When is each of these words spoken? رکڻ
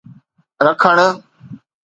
رکڻ 0.65 0.97